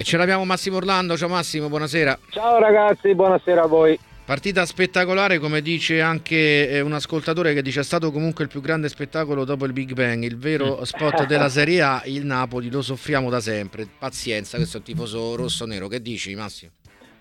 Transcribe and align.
E 0.00 0.02
ce 0.02 0.16
l'abbiamo 0.16 0.46
Massimo 0.46 0.78
Orlando, 0.78 1.14
ciao 1.14 1.28
Massimo, 1.28 1.68
buonasera. 1.68 2.18
Ciao 2.30 2.58
ragazzi, 2.58 3.14
buonasera 3.14 3.64
a 3.64 3.66
voi. 3.66 3.98
Partita 4.24 4.64
spettacolare, 4.64 5.38
come 5.38 5.60
dice 5.60 6.00
anche 6.00 6.70
eh, 6.70 6.80
un 6.80 6.94
ascoltatore 6.94 7.52
che 7.52 7.60
dice 7.60 7.80
è 7.80 7.84
stato 7.84 8.10
comunque 8.10 8.44
il 8.44 8.48
più 8.48 8.62
grande 8.62 8.88
spettacolo 8.88 9.44
dopo 9.44 9.66
il 9.66 9.74
Big 9.74 9.92
Bang, 9.92 10.24
il 10.24 10.38
vero 10.38 10.78
mm. 10.80 10.82
spot 10.84 11.26
della 11.28 11.50
Serie 11.50 11.82
A, 11.82 12.00
il 12.06 12.24
Napoli 12.24 12.70
lo 12.70 12.80
soffriamo 12.80 13.28
da 13.28 13.40
sempre. 13.40 13.86
Pazienza, 13.98 14.56
questo 14.56 14.78
è 14.78 14.80
il 14.80 14.86
tifoso 14.86 15.34
rosso-nero. 15.34 15.86
Che 15.86 16.00
dici 16.00 16.34
Massimo? 16.34 16.70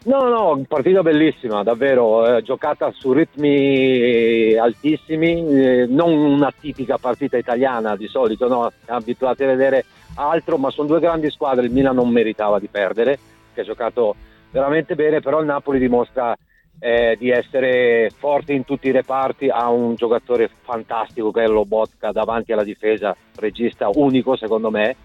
No, 0.02 0.30
no, 0.30 0.64
partita 0.66 1.02
bellissima, 1.02 1.62
davvero, 1.62 2.38
eh, 2.38 2.42
giocata 2.42 2.90
su 2.94 3.12
ritmi 3.12 4.56
altissimi, 4.56 5.46
eh, 5.46 5.88
non 5.90 6.14
una 6.14 6.54
tipica 6.58 6.98
partita 6.98 7.36
italiana 7.36 7.98
di 7.98 8.08
solito, 8.08 8.48
no, 8.48 8.72
abituati 8.86 9.44
a 9.44 9.48
vedere 9.48 9.84
altro, 10.16 10.58
ma 10.58 10.72
sono 10.72 10.88
due 10.88 11.02
grandi 11.02 11.30
squadre, 11.30 11.66
il 11.66 11.74
Milan 11.74 11.96
non 11.96 12.10
meritava 12.10 12.60
di 12.60 12.68
perdere, 12.68 13.20
che 13.54 13.60
ha 13.60 13.66
giocato 13.66 14.16
veramente 14.52 14.96
bene, 14.96 15.20
però 15.20 15.42
il 15.42 15.46
Napoli 15.46 15.80
dimostra 15.80 16.34
eh, 16.80 17.18
di 17.20 17.30
essere 17.30 18.10
forte 18.18 18.54
in 18.54 18.64
tutti 18.64 18.88
i 18.88 18.92
reparti, 18.92 19.50
ha 19.50 19.70
un 19.70 19.96
giocatore 19.96 20.50
fantastico 20.62 21.30
che 21.32 21.44
è 21.44 21.48
Lobotka 21.48 22.14
davanti 22.14 22.54
alla 22.54 22.64
difesa, 22.64 23.14
regista 23.36 23.90
unico 23.94 24.38
secondo 24.38 24.72
me, 24.72 24.96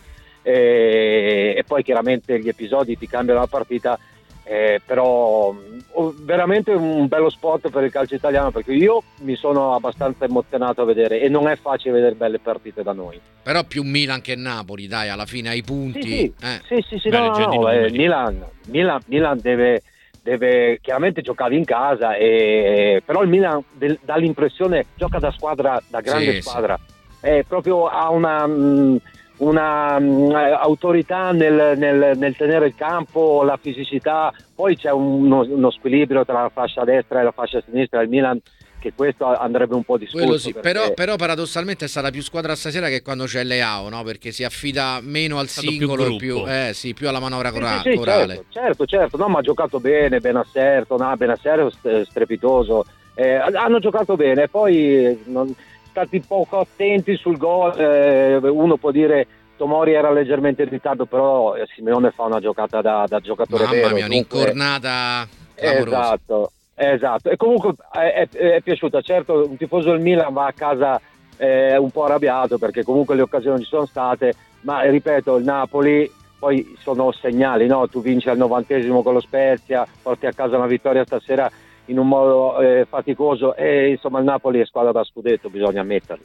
e, 0.40 1.54
e 1.56 1.64
poi 1.66 1.82
chiaramente 1.82 2.38
gli 2.38 2.48
episodi 2.48 2.96
ti 2.96 3.08
cambiano 3.08 3.40
la 3.40 3.48
partita, 3.48 3.98
eh, 4.44 4.80
però 4.84 5.54
oh, 5.90 6.14
veramente 6.20 6.70
un 6.72 7.08
bello 7.08 7.30
spot 7.30 7.70
per 7.70 7.84
il 7.84 7.90
calcio 7.90 8.14
italiano 8.14 8.50
perché 8.50 8.72
io 8.72 9.02
mi 9.20 9.34
sono 9.36 9.74
abbastanza 9.74 10.26
emozionato 10.26 10.82
a 10.82 10.84
vedere 10.84 11.20
e 11.20 11.28
non 11.28 11.48
è 11.48 11.56
facile 11.56 11.94
vedere 11.94 12.14
belle 12.14 12.38
partite 12.38 12.82
da 12.82 12.92
noi. 12.92 13.18
Però 13.42 13.64
più 13.64 13.82
Milan 13.82 14.20
che 14.20 14.36
Napoli, 14.36 14.86
dai, 14.86 15.08
alla 15.08 15.26
fine 15.26 15.48
ai 15.48 15.62
punti. 15.62 16.02
Sì, 16.02 16.08
sì, 16.08 16.34
eh. 16.42 16.60
sì, 16.66 16.84
sì, 16.88 16.98
sì 16.98 17.08
no, 17.08 17.28
no, 17.28 17.46
no, 17.46 17.70
eh, 17.70 17.90
Milan, 17.90 18.44
Milan, 18.66 19.00
Milan 19.06 19.38
deve 19.40 19.82
deve 20.24 20.78
chiaramente 20.80 21.20
giocare 21.20 21.54
in 21.54 21.66
casa, 21.66 22.16
e, 22.16 23.02
però 23.04 23.22
il 23.22 23.28
Milan 23.28 23.62
de, 23.72 23.98
dà 24.02 24.16
l'impressione 24.16 24.86
gioca 24.94 25.18
da 25.18 25.30
squadra, 25.30 25.80
da 25.88 26.00
grande 26.00 26.32
sì, 26.32 26.40
squadra, 26.40 26.78
sì. 26.78 27.26
Eh, 27.26 27.44
proprio 27.46 27.86
ha 27.88 28.08
una, 28.08 28.46
mm, 28.46 28.96
una 29.38 29.96
um, 29.96 30.32
autorità 30.32 31.32
nel, 31.32 31.76
nel, 31.76 32.16
nel, 32.16 32.36
tenere 32.36 32.66
il 32.66 32.74
campo, 32.74 33.42
la 33.42 33.58
fisicità, 33.60 34.32
poi 34.54 34.76
c'è 34.76 34.90
uno, 34.90 35.40
uno 35.40 35.70
squilibrio 35.70 36.24
tra 36.24 36.42
la 36.42 36.50
fascia 36.50 36.84
destra 36.84 37.20
e 37.20 37.24
la 37.24 37.32
fascia 37.32 37.62
sinistra, 37.64 38.02
il 38.02 38.08
Milan 38.08 38.40
che 38.84 38.92
questo 38.94 39.24
andrebbe 39.24 39.74
un 39.74 39.82
po' 39.82 39.96
discusso. 39.96 40.36
Sì. 40.36 40.52
Perché... 40.52 40.68
Però, 40.68 40.92
però, 40.92 41.16
paradossalmente 41.16 41.86
è 41.86 41.88
stata 41.88 42.10
più 42.10 42.22
squadra 42.22 42.54
stasera 42.54 42.88
che 42.88 43.00
quando 43.00 43.24
c'è 43.24 43.42
Leao, 43.42 43.88
no? 43.88 44.02
perché 44.02 44.30
si 44.30 44.44
affida 44.44 44.98
meno 45.00 45.38
al 45.38 45.48
singolo 45.48 46.16
più, 46.16 46.16
più, 46.16 46.44
eh, 46.46 46.72
sì, 46.74 46.92
più, 46.92 47.08
alla 47.08 47.18
manovra 47.18 47.48
sì, 47.48 47.54
cora- 47.54 47.80
sì, 47.80 47.94
corale. 47.94 48.34
Certo, 48.34 48.52
certo, 48.52 48.86
certo, 48.86 49.16
no, 49.16 49.28
ma 49.28 49.38
ha 49.38 49.42
giocato 49.42 49.80
bene, 49.80 50.20
Benasser, 50.20 50.84
no, 50.86 51.16
Benasser 51.16 51.70
strepitoso, 52.06 52.84
eh, 53.14 53.36
hanno 53.36 53.78
giocato 53.78 54.16
bene, 54.16 54.48
poi 54.48 55.18
non, 55.24 55.54
stati 55.94 56.20
poco 56.20 56.58
attenti 56.58 57.16
sul 57.16 57.36
gol, 57.36 57.78
eh, 57.78 58.36
uno 58.36 58.76
può 58.76 58.90
dire 58.90 59.28
Tomori 59.56 59.92
era 59.92 60.10
leggermente 60.10 60.64
in 60.64 60.68
ritardo, 60.68 61.06
però 61.06 61.54
eh, 61.54 61.66
Simeone 61.72 62.10
fa 62.10 62.24
una 62.24 62.40
giocata 62.40 62.80
da, 62.80 63.04
da 63.08 63.20
giocatore 63.20 63.62
Mamma 63.62 63.76
vero. 63.76 63.94
Mia, 63.94 64.06
un'incornata 64.06 65.28
clamorosa. 65.54 65.96
Esatto, 65.96 66.50
Esatto, 66.76 67.30
e 67.30 67.36
comunque 67.36 67.74
è, 67.92 68.26
è, 68.28 68.36
è, 68.36 68.60
piaciuta, 68.60 69.00
certo 69.00 69.46
un 69.48 69.56
tifoso 69.56 69.92
del 69.92 70.00
Milan 70.00 70.32
va 70.32 70.46
a 70.46 70.52
casa 70.52 71.00
eh, 71.36 71.76
un 71.76 71.90
po' 71.90 72.02
arrabbiato 72.06 72.58
perché 72.58 72.82
comunque 72.82 73.14
le 73.14 73.22
occasioni 73.22 73.62
ci 73.62 73.68
sono 73.68 73.86
state, 73.86 74.34
ma 74.62 74.80
ripeto 74.82 75.36
il 75.36 75.44
Napoli 75.44 76.10
poi 76.36 76.74
sono 76.80 77.12
segnali, 77.12 77.68
no? 77.68 77.88
tu 77.88 78.02
vinci 78.02 78.28
al 78.28 78.36
novantesimo 78.36 79.04
con 79.04 79.14
lo 79.14 79.20
Spezia, 79.20 79.86
porti 80.02 80.26
a 80.26 80.32
casa 80.32 80.56
una 80.56 80.66
vittoria 80.66 81.04
stasera 81.04 81.48
in 81.86 81.98
un 81.98 82.08
modo 82.08 82.60
eh, 82.60 82.86
faticoso 82.88 83.54
e 83.54 83.90
insomma 83.90 84.18
il 84.18 84.24
Napoli 84.24 84.60
è 84.60 84.66
squadra 84.66 84.92
da 84.92 85.04
scudetto, 85.04 85.50
bisogna 85.50 85.80
ammetterlo. 85.80 86.24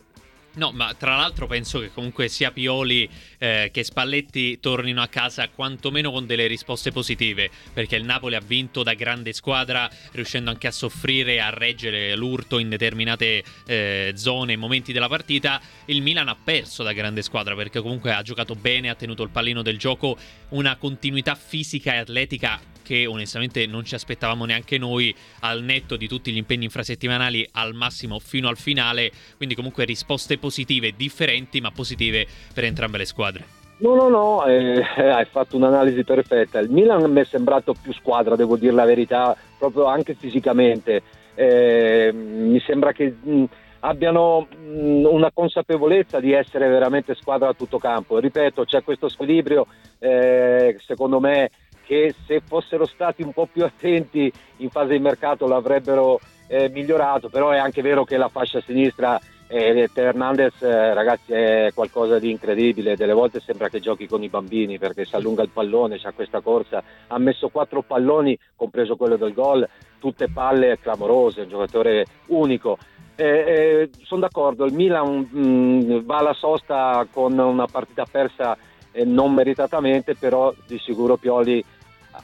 No, 0.56 0.72
ma 0.72 0.94
tra 0.96 1.16
l'altro 1.16 1.46
penso 1.46 1.80
che 1.80 1.92
comunque 1.94 2.28
sia 2.28 2.52
Pioli 2.52 3.08
eh, 3.38 3.70
che 3.72 3.84
Spalletti 3.84 4.60
tornino 4.60 5.02
a 5.02 5.08
casa 5.08 5.48
quantomeno 5.50 6.12
con 6.12 6.26
delle 6.26 6.48
risposte 6.48 6.92
positive, 6.92 7.50
perché 7.72 7.96
il 7.96 8.04
Napoli 8.04 8.36
ha 8.36 8.42
vinto 8.42 8.82
da 8.82 8.94
grande 8.94 9.32
squadra, 9.32 9.90
riuscendo 10.12 10.50
anche 10.50 10.68
a 10.68 10.72
soffrire 10.72 11.34
e 11.34 11.40
a 11.40 11.50
reggere 11.50 12.16
l'urto 12.16 12.58
in 12.58 12.70
determinate 12.70 13.44
eh, 13.68 14.14
zone 14.16 14.54
e 14.54 14.58
momenti 14.58 14.92
della 14.92 15.08
partita. 15.08 15.62
Il 15.86 16.02
Milan 16.02 16.28
ha 16.28 16.36
perso 16.36 16.82
da 16.82 16.94
grande 16.94 17.22
squadra, 17.22 17.56
perché 17.56 17.80
comunque 17.80 18.12
ha 18.12 18.22
giocato 18.24 18.56
bene, 18.56 18.90
ha 18.90 18.96
tenuto 18.96 19.24
il 19.24 19.30
pallino 19.30 19.62
del 19.62 19.78
gioco, 19.78 20.18
una 20.50 20.76
continuità 20.78 21.36
fisica 21.36 21.94
e 21.94 21.98
atletica 21.98 22.60
che 22.90 23.06
onestamente 23.06 23.68
non 23.68 23.86
ci 23.86 23.94
aspettavamo 23.94 24.46
neanche 24.46 24.80
noi 24.80 25.16
al 25.42 25.62
netto 25.62 25.96
di 25.96 26.08
tutti 26.08 26.32
gli 26.32 26.38
impegni 26.38 26.64
infrasettimanali 26.64 27.48
al 27.52 27.76
massimo 27.76 28.18
fino 28.18 28.48
al 28.48 28.58
finale, 28.58 29.12
quindi 29.38 29.54
comunque 29.54 29.86
risposte 29.86 30.39
positive, 30.40 30.94
differenti 30.96 31.62
ma 31.62 31.72
positive 31.72 32.26
per 32.54 32.64
entrambe 32.64 32.98
le 32.98 33.06
squadre. 33.06 33.58
No, 33.80 33.96
no, 33.96 34.10
no, 34.10 34.46
eh, 34.46 34.82
hai 34.98 35.26
fatto 35.26 35.56
un'analisi 35.56 36.04
perfetta. 36.04 36.60
Il 36.60 36.70
Milan 36.70 37.10
mi 37.12 37.22
è 37.22 37.24
sembrato 37.24 37.74
più 37.82 37.94
squadra, 37.94 38.36
devo 38.36 38.58
dire 38.58 38.74
la 38.74 38.84
verità, 38.84 39.38
proprio 39.58 39.86
anche 39.86 40.16
fisicamente. 40.16 41.02
Eh, 41.36 42.12
mi 42.12 42.60
sembra 42.60 42.92
che 42.92 43.16
mh, 43.22 43.44
abbiano 43.80 44.48
mh, 44.50 45.06
una 45.06 45.32
consapevolezza 45.32 46.20
di 46.20 46.34
essere 46.34 46.68
veramente 46.68 47.16
squadra 47.16 47.48
a 47.48 47.54
tutto 47.54 47.78
campo. 47.78 48.20
Ripeto, 48.20 48.66
c'è 48.66 48.84
questo 48.84 49.08
squilibrio, 49.08 49.68
eh, 50.00 50.76
secondo 50.86 51.22
me 51.22 51.50
che 51.86 52.14
se 52.28 52.42
fossero 52.46 52.86
stati 52.86 53.24
un 53.24 53.32
po' 53.32 53.48
più 53.52 53.64
attenti 53.64 54.32
in 54.58 54.70
fase 54.70 54.92
di 54.92 55.00
mercato 55.00 55.48
l'avrebbero 55.48 56.20
eh, 56.48 56.70
migliorato, 56.70 57.30
però 57.30 57.52
è 57.52 57.58
anche 57.58 57.82
vero 57.82 58.04
che 58.04 58.18
la 58.18 58.28
fascia 58.28 58.62
sinistra 58.62 59.20
eh, 59.52 59.90
Hernandez 59.92 60.62
eh, 60.62 60.94
ragazzi 60.94 61.34
è 61.34 61.72
qualcosa 61.74 62.20
di 62.20 62.30
incredibile, 62.30 62.96
delle 62.96 63.14
volte 63.14 63.40
sembra 63.40 63.68
che 63.68 63.80
giochi 63.80 64.08
con 64.08 64.22
i 64.22 64.30
bambini 64.30 64.78
perché 64.78 65.06
si 65.06 65.16
allunga 65.16 65.42
il 65.42 65.50
pallone, 65.50 66.00
c'ha 66.00 66.12
questa 66.12 66.40
corsa, 66.40 66.84
ha 67.08 67.18
messo 67.18 67.50
quattro 67.50 67.82
palloni, 67.82 68.38
compreso 68.56 68.96
quello 68.96 69.18
del 69.18 69.34
gol, 69.34 69.68
tutte 69.98 70.30
palle 70.30 70.78
clamorose, 70.80 71.42
un 71.42 71.50
giocatore 71.50 72.06
unico. 72.28 72.78
Sono 73.16 74.22
d'accordo, 74.22 74.66
il 74.66 74.74
Milan 74.74 75.28
mh, 75.30 75.40
mm, 75.40 76.00
va 76.06 76.18
alla 76.18 76.34
sosta 76.34 77.06
con 77.12 77.38
una 77.38 77.66
partita 77.66 78.06
persa 78.10 78.56
eh, 78.92 79.04
non 79.04 79.34
meritatamente, 79.34 80.16
però 80.16 80.54
di 80.68 80.78
sicuro 80.78 81.18
Pioli 81.18 81.64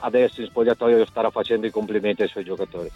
adesso 0.01 0.41
in 0.41 0.47
spogliatoio 0.47 1.05
starà 1.05 1.29
facendo 1.29 1.65
i 1.65 1.71
complimenti 1.71 2.21
ai 2.21 2.27
suoi 2.27 2.43
giocatori. 2.43 2.89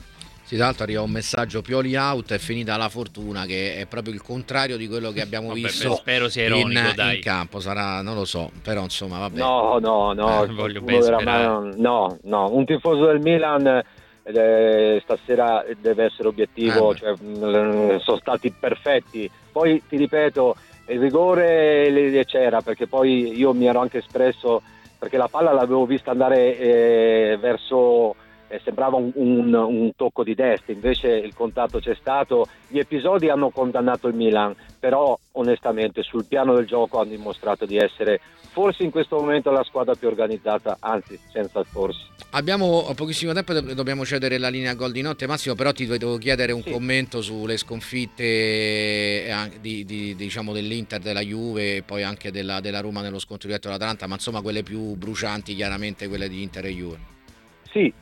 Sì, 0.49 0.55
tra 0.55 0.65
l'altro 0.65 0.83
arriva 0.85 1.03
un 1.03 1.11
messaggio 1.11 1.61
Pioli 1.61 1.95
out, 1.95 2.31
è 2.31 2.39
finita 2.39 2.75
la 2.75 2.89
fortuna, 2.89 3.45
che 3.45 3.75
è 3.75 3.85
proprio 3.85 4.15
il 4.15 4.23
contrario 4.23 4.77
di 4.77 4.87
quello 4.87 5.11
che 5.11 5.21
abbiamo 5.21 5.49
vabbè, 5.49 5.59
visto 5.59 5.93
spero 5.93 6.27
sia 6.27 6.45
ironico, 6.45 6.87
in, 6.87 6.95
dai. 6.95 7.17
in 7.17 7.21
campo. 7.21 7.59
Sarà, 7.59 8.01
non 8.01 8.15
lo 8.15 8.25
so, 8.25 8.49
però 8.63 8.81
insomma, 8.81 9.19
vabbè. 9.19 9.38
No, 9.38 9.77
no, 9.79 10.11
no, 10.13 10.43
eh, 10.43 10.47
voglio 10.47 10.81
ben 10.81 11.75
no, 11.77 12.17
no, 12.23 12.51
un 12.51 12.65
tifoso 12.65 13.05
del 13.05 13.19
Milan 13.19 13.79
eh, 14.23 14.99
stasera 15.03 15.63
deve 15.79 16.05
essere 16.05 16.29
obiettivo, 16.29 16.93
eh, 16.93 16.95
cioè, 16.95 17.11
mh, 17.11 17.99
sono 17.99 18.17
stati 18.17 18.49
perfetti. 18.49 19.29
Poi 19.51 19.83
ti 19.88 19.97
ripeto, 19.97 20.55
il 20.88 20.99
rigore 20.99 22.25
c'era 22.25 22.61
perché 22.61 22.88
poi 22.88 23.38
io 23.38 23.53
mi 23.53 23.67
ero 23.67 23.81
anche 23.81 23.99
espresso 23.99 24.63
perché 24.97 25.17
la 25.17 25.27
palla 25.27 25.51
l'avevo 25.51 25.85
vista 25.85 26.09
andare 26.09 26.57
eh, 26.57 27.38
verso 27.39 28.15
eh, 28.49 28.59
sembrava 28.63 28.97
un, 28.97 29.11
un, 29.13 29.53
un, 29.53 29.91
tocco 29.95 30.23
di 30.23 30.35
destra, 30.35 30.73
invece 30.73 31.07
il 31.09 31.33
contatto 31.33 31.79
c'è 31.79 31.95
stato. 31.95 32.47
Gli 32.67 32.79
episodi 32.79 33.29
hanno 33.29 33.49
condannato 33.49 34.07
il 34.07 34.15
Milan, 34.15 34.55
però 34.79 35.17
onestamente 35.33 36.03
sul 36.03 36.25
piano 36.25 36.53
del 36.55 36.65
gioco 36.65 36.99
hanno 36.99 37.11
dimostrato 37.11 37.65
di 37.65 37.77
essere 37.77 38.19
forse 38.51 38.83
in 38.83 38.89
questo 38.89 39.17
momento 39.17 39.51
la 39.51 39.63
squadra 39.63 39.93
più 39.95 40.07
organizzata, 40.07 40.77
anzi 40.79 41.17
senza 41.31 41.63
forse. 41.63 42.07
Abbiamo 42.31 42.91
pochissimo 42.95 43.31
tempo 43.31 43.53
e 43.53 43.74
dobbiamo 43.75 44.06
cedere 44.06 44.38
la 44.38 44.50
linea 44.50 44.74
gol 44.74 44.91
di 44.91 45.01
notte, 45.01 45.27
Massimo, 45.27 45.56
però 45.56 45.71
ti 45.71 45.85
devo 45.85 46.18
chiedere 46.18 46.51
un 46.51 46.63
sì. 46.63 46.71
commento 46.71 47.21
sulle 47.21 47.57
sconfitte 47.57 48.24
eh, 48.24 49.51
di, 49.62 49.85
di, 49.85 50.15
diciamo, 50.15 50.53
dell'Inter, 50.53 51.00
della 51.00 51.21
Juve 51.21 51.77
e 51.77 51.83
poi 51.83 52.03
anche 52.03 52.31
della, 52.31 52.59
della 52.59 52.81
Roma 52.81 53.01
nello 53.01 53.19
scontro 53.19 53.47
diretto 53.47 53.68
dell'Atalanta, 53.68 54.07
ma 54.07 54.15
insomma 54.15 54.41
quelle 54.41 54.63
più 54.63 54.95
brucianti 54.95 55.56
chiaramente 55.56 56.07
quelle 56.07 56.27
di 56.27 56.41
Inter 56.41 56.65
e 56.65 56.74
Juve. 56.74 56.97
Sì, 57.71 57.94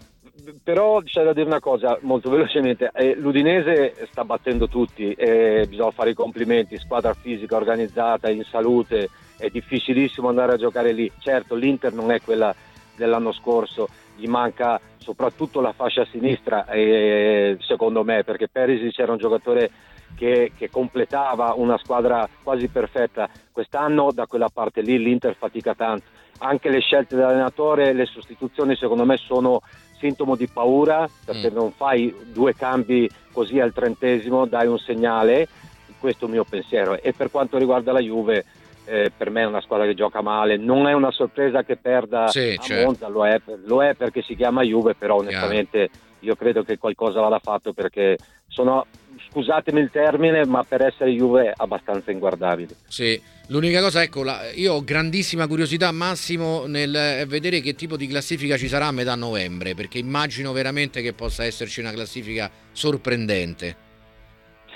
però 0.63 1.01
c'è 1.01 1.23
da 1.23 1.33
dire 1.33 1.47
una 1.47 1.59
cosa 1.59 1.97
molto 2.01 2.29
velocemente, 2.29 2.91
eh, 2.93 3.15
l'Udinese 3.15 3.95
sta 4.09 4.23
battendo 4.23 4.67
tutti, 4.67 5.11
eh, 5.11 5.65
bisogna 5.67 5.91
fare 5.91 6.11
i 6.11 6.13
complimenti, 6.13 6.77
squadra 6.77 7.13
fisica 7.13 7.55
organizzata, 7.55 8.29
in 8.29 8.43
salute, 8.43 9.09
è 9.37 9.49
difficilissimo 9.49 10.29
andare 10.29 10.53
a 10.53 10.57
giocare 10.57 10.91
lì, 10.93 11.11
certo 11.19 11.55
l'Inter 11.55 11.93
non 11.93 12.11
è 12.11 12.21
quella 12.21 12.53
dell'anno 12.95 13.31
scorso, 13.31 13.87
gli 14.15 14.27
manca 14.27 14.79
soprattutto 14.97 15.61
la 15.61 15.71
fascia 15.71 16.05
sinistra 16.11 16.65
eh, 16.67 17.55
secondo 17.61 18.03
me 18.03 18.25
perché 18.25 18.49
Perisic 18.49 18.99
era 18.99 19.13
un 19.13 19.19
giocatore 19.19 19.71
che, 20.15 20.51
che, 20.57 20.69
completava 20.69 21.53
una 21.55 21.77
squadra 21.77 22.27
quasi 22.43 22.67
perfetta, 22.67 23.29
quest'anno 23.51 24.11
da 24.11 24.25
quella 24.25 24.49
parte 24.51 24.81
lì 24.81 24.97
l'Inter 24.97 25.35
fatica 25.35 25.75
tanto 25.75 26.16
anche 26.39 26.69
le 26.69 26.79
scelte 26.79 27.15
dell'allenatore, 27.15 27.93
le 27.93 28.05
sostituzioni 28.05 28.75
secondo 28.75 29.05
me 29.05 29.17
sono 29.17 29.61
sintomo 29.97 30.35
di 30.35 30.47
paura 30.47 31.07
perché 31.25 31.51
mm. 31.51 31.55
non 31.55 31.71
fai 31.71 32.13
due 32.31 32.53
cambi 32.53 33.09
così 33.31 33.59
al 33.59 33.73
trentesimo, 33.73 34.45
dai 34.45 34.67
un 34.67 34.79
segnale, 34.79 35.47
questo 35.99 36.25
è 36.25 36.27
il 36.27 36.33
mio 36.33 36.43
pensiero. 36.43 36.99
E 37.01 37.13
per 37.13 37.29
quanto 37.29 37.57
riguarda 37.57 37.91
la 37.91 37.99
Juve, 37.99 38.45
eh, 38.85 39.11
per 39.15 39.29
me 39.29 39.41
è 39.41 39.45
una 39.45 39.61
squadra 39.61 39.85
che 39.85 39.93
gioca 39.93 40.21
male, 40.21 40.57
non 40.57 40.87
è 40.87 40.93
una 40.93 41.11
sorpresa 41.11 41.63
che 41.63 41.77
perda 41.77 42.27
sì, 42.27 42.55
a 42.57 42.61
certo. 42.61 42.85
Monza, 42.85 43.07
lo 43.07 43.27
è, 43.27 43.39
lo 43.65 43.83
è, 43.83 43.93
perché 43.95 44.21
si 44.21 44.35
chiama 44.35 44.63
Juve, 44.63 44.95
però 44.95 45.17
onestamente 45.17 45.77
yeah. 45.77 45.89
io 46.21 46.35
credo 46.35 46.63
che 46.63 46.77
qualcosa 46.77 47.19
vada 47.19 47.39
fatto 47.39 47.73
perché 47.73 48.17
sono, 48.47 48.85
scusatemi 49.29 49.79
il 49.79 49.89
termine, 49.91 50.45
ma 50.45 50.63
per 50.63 50.81
essere 50.81 51.11
Juve 51.11 51.53
abbastanza 51.55 52.11
inguardabili. 52.11 52.75
Sì. 52.87 53.21
L'unica 53.49 53.79
cosa, 53.79 54.03
ecco, 54.03 54.23
la, 54.23 54.51
io 54.53 54.73
ho 54.73 54.83
grandissima 54.83 55.47
curiosità, 55.47 55.91
Massimo, 55.93 56.65
nel 56.65 56.93
eh, 56.93 57.25
vedere 57.25 57.61
che 57.61 57.75
tipo 57.75 57.95
di 57.95 58.05
classifica 58.05 58.57
ci 58.57 58.67
sarà 58.67 58.87
a 58.87 58.91
metà 58.91 59.15
novembre, 59.15 59.73
perché 59.73 59.99
immagino 59.99 60.51
veramente 60.51 61.01
che 61.01 61.13
possa 61.13 61.45
esserci 61.45 61.79
una 61.79 61.93
classifica 61.93 62.51
sorprendente. 62.73 63.75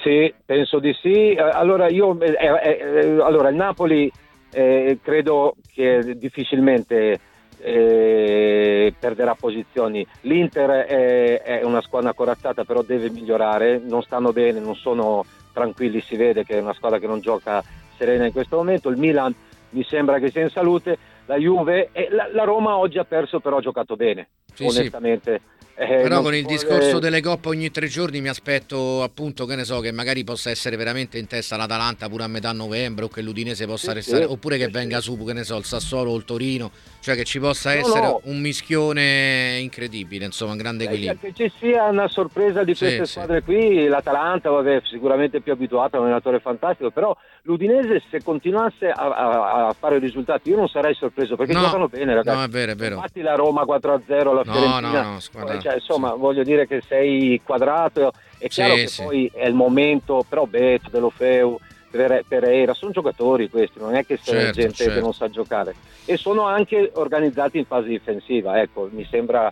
Sì, 0.01 0.33
penso 0.45 0.79
di 0.79 0.95
sì. 1.01 1.33
Eh, 1.33 1.41
allora, 1.41 1.89
io, 1.89 2.17
eh, 2.21 2.35
eh, 2.39 3.17
allora 3.21 3.49
il 3.49 3.55
Napoli 3.55 4.09
eh, 4.53 4.99
credo 5.01 5.55
che 5.73 6.15
difficilmente 6.15 7.19
eh, 7.61 8.93
perderà 8.99 9.35
posizioni. 9.35 10.05
L'Inter 10.21 10.69
è, 10.85 11.41
è, 11.41 11.63
una 11.63 11.81
squadra 11.81 12.13
corazzata, 12.13 12.63
però 12.63 12.81
deve 12.81 13.09
migliorare. 13.09 13.79
Non 13.79 14.01
stanno 14.01 14.31
bene, 14.31 14.59
non 14.59 14.75
sono 14.75 15.25
tranquilli, 15.53 16.01
si 16.01 16.15
vede 16.15 16.43
che 16.43 16.57
è 16.57 16.61
una 16.61 16.73
squadra 16.73 16.99
che 16.99 17.07
non 17.07 17.19
gioca 17.19 17.63
serena 17.97 18.25
in 18.25 18.31
questo 18.31 18.57
momento, 18.57 18.89
il 18.89 18.97
Milan 18.97 19.33
mi 19.71 19.83
sembra 19.83 20.19
che 20.19 20.31
sia 20.31 20.41
in 20.41 20.49
salute, 20.49 20.97
la 21.25 21.37
Juve 21.37 21.89
e 21.91 22.07
la, 22.09 22.27
la 22.31 22.43
Roma 22.43 22.77
oggi 22.77 22.97
ha 22.97 23.05
perso 23.05 23.39
però 23.39 23.57
ha 23.57 23.61
giocato 23.61 23.95
bene, 23.95 24.27
sì, 24.53 24.65
onestamente. 24.65 25.41
Sì. 25.43 25.59
Eh, 25.81 26.03
Però 26.03 26.21
con 26.21 26.35
il 26.35 26.43
può... 26.43 26.51
discorso 26.51 26.99
delle 26.99 27.21
coppe 27.21 27.47
ogni 27.47 27.71
tre 27.71 27.87
giorni 27.87 28.21
mi 28.21 28.27
aspetto 28.27 29.01
appunto 29.01 29.47
che 29.47 29.55
ne 29.55 29.63
so 29.63 29.79
che 29.79 29.91
magari 29.91 30.23
possa 30.23 30.51
essere 30.51 30.75
veramente 30.75 31.17
in 31.17 31.25
testa 31.25 31.57
l'Atalanta 31.57 32.07
pure 32.07 32.23
a 32.23 32.27
metà 32.27 32.51
novembre 32.51 33.05
o 33.05 33.07
che 33.07 33.23
l'Udinese 33.23 33.65
possa 33.65 33.89
sì, 33.89 33.93
restare 33.95 34.25
sì, 34.25 34.31
oppure 34.31 34.57
che 34.57 34.65
sì, 34.65 34.71
venga 34.71 35.01
su 35.01 35.17
che 35.25 35.33
ne 35.33 35.43
so 35.43 35.57
il 35.57 35.65
Sassuolo 35.65 36.11
o 36.11 36.17
il 36.17 36.23
Torino. 36.23 36.69
Cioè 36.99 37.15
che 37.15 37.23
ci 37.23 37.39
possa 37.39 37.73
essere 37.73 38.05
no. 38.05 38.21
un 38.25 38.39
mischione 38.39 39.57
incredibile 39.59 40.25
insomma 40.25 40.51
un 40.51 40.59
grande 40.59 40.83
equilibrio. 40.83 41.17
che 41.19 41.33
ci 41.33 41.51
sia 41.57 41.85
una 41.85 42.07
sorpresa 42.07 42.63
di 42.63 42.75
queste 42.75 43.05
squadre 43.05 43.41
qui 43.41 43.87
l'Atalanta 43.87 44.51
vabbè 44.51 44.83
sicuramente 44.83 45.41
più 45.41 45.51
abituata 45.51 45.97
un 45.97 46.03
allenatore 46.03 46.39
fantastico 46.41 46.91
però 46.91 47.17
l'Udinese 47.43 48.03
se 48.11 48.21
continuasse 48.21 48.89
a, 48.89 49.07
a, 49.07 49.67
a, 49.67 49.75
fare 49.77 49.97
risultati 49.97 50.49
io 50.49 50.57
non 50.57 50.67
sarei 50.67 50.93
sorpreso 50.93 51.35
perché 51.35 51.53
no, 51.53 51.61
giocano 51.61 51.87
bene 51.87 52.13
ragazzi. 52.13 52.37
no 52.37 52.43
è 52.43 52.47
vero 52.49 52.71
è 52.71 52.75
vero. 52.75 52.95
Infatti 52.95 53.21
la 53.21 53.33
Roma 53.33 53.63
4-0 53.63 54.33
la 54.35 54.43
Fiorentina 54.43 54.79
no, 54.79 54.91
no, 54.91 55.11
no, 55.13 55.19
squadra, 55.19 55.59
cioè, 55.59 55.70
insomma 55.73 56.11
sì. 56.13 56.19
voglio 56.19 56.43
dire 56.43 56.67
che 56.67 56.81
sei 56.87 57.41
quadrato 57.43 58.11
è 58.37 58.47
chiaro 58.47 58.75
sì, 58.75 58.81
che 58.81 58.87
sì. 58.87 59.03
poi 59.03 59.31
è 59.33 59.45
il 59.45 59.53
momento 59.53 60.25
però 60.27 60.45
Beto, 60.45 60.89
Delofeu 60.89 61.59
Pereira, 61.91 62.73
sono 62.73 62.91
giocatori 62.91 63.49
questi, 63.49 63.77
non 63.77 63.95
è 63.95 64.05
che 64.05 64.17
sono 64.21 64.39
certo, 64.39 64.61
gente 64.61 64.75
certo. 64.75 64.93
che 64.93 64.99
non 65.01 65.13
sa 65.13 65.29
giocare 65.29 65.75
e 66.05 66.15
sono 66.15 66.45
anche 66.45 66.91
organizzati 66.93 67.57
in 67.57 67.65
fase 67.65 67.89
difensiva, 67.89 68.61
ecco, 68.61 68.89
mi 68.91 69.05
sembra 69.09 69.51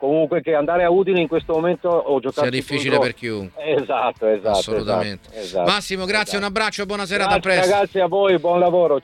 comunque 0.00 0.40
che 0.40 0.54
andare 0.54 0.82
a 0.84 0.90
Udine 0.90 1.20
in 1.20 1.28
questo 1.28 1.52
momento 1.52 1.88
ho 1.88 2.18
giocato 2.20 2.40
sia 2.40 2.50
difficile 2.50 2.98
per 2.98 3.12
chiunque 3.12 3.62
esatto 3.62 4.26
esatto 4.26 4.56
assolutamente 4.56 5.28
esatto, 5.34 5.70
Massimo 5.70 6.06
grazie 6.06 6.22
esatto. 6.22 6.38
un 6.38 6.44
abbraccio 6.44 6.86
buona 6.86 7.04
serata 7.04 7.34
a 7.34 7.38
presto 7.38 7.70
ragazzi 7.70 8.00
a 8.00 8.06
voi 8.06 8.38
buon 8.38 8.58
lavoro 8.58 8.98